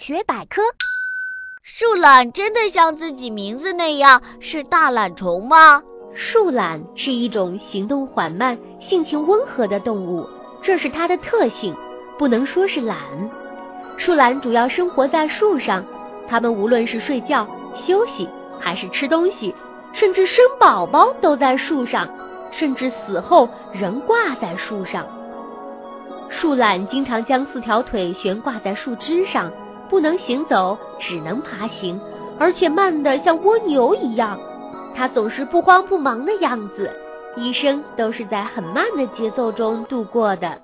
[0.00, 0.62] 学百科：
[1.62, 5.82] 树懒真的像自己名字那样是大懒虫吗？
[6.14, 10.26] 树懒是一种行动缓慢、性情温和的动物，
[10.62, 11.76] 这是它的特性，
[12.18, 12.96] 不能说是懒。
[13.98, 15.84] 树懒主要生活在树上，
[16.26, 17.46] 它们无论是睡觉、
[17.76, 18.26] 休息，
[18.58, 19.54] 还是吃东西，
[19.92, 22.08] 甚至生宝宝都在树上，
[22.50, 25.06] 甚至死后仍挂在树上。
[26.30, 29.52] 树懒经常将四条腿悬挂在树枝上，
[29.90, 32.00] 不能行走，只能爬行，
[32.38, 34.38] 而且慢得像蜗牛一样。
[34.94, 36.90] 它总是不慌不忙的样子，
[37.36, 40.60] 一生都是在很慢的节奏中度过的。